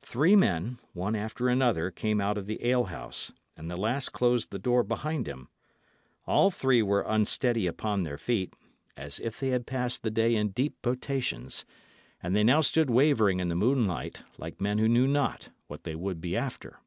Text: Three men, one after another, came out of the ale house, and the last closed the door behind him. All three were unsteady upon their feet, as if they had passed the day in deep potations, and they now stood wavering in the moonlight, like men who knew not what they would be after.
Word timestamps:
Three 0.00 0.36
men, 0.36 0.78
one 0.92 1.16
after 1.16 1.48
another, 1.48 1.90
came 1.90 2.20
out 2.20 2.38
of 2.38 2.46
the 2.46 2.64
ale 2.64 2.84
house, 2.84 3.32
and 3.56 3.68
the 3.68 3.76
last 3.76 4.10
closed 4.10 4.52
the 4.52 4.58
door 4.60 4.84
behind 4.84 5.26
him. 5.26 5.48
All 6.24 6.52
three 6.52 6.82
were 6.82 7.02
unsteady 7.04 7.66
upon 7.66 8.04
their 8.04 8.16
feet, 8.16 8.54
as 8.96 9.18
if 9.18 9.40
they 9.40 9.48
had 9.48 9.66
passed 9.66 10.04
the 10.04 10.10
day 10.12 10.36
in 10.36 10.50
deep 10.50 10.80
potations, 10.82 11.64
and 12.22 12.36
they 12.36 12.44
now 12.44 12.60
stood 12.60 12.90
wavering 12.90 13.40
in 13.40 13.48
the 13.48 13.56
moonlight, 13.56 14.22
like 14.38 14.60
men 14.60 14.78
who 14.78 14.86
knew 14.86 15.08
not 15.08 15.48
what 15.66 15.82
they 15.82 15.96
would 15.96 16.20
be 16.20 16.36
after. 16.36 16.78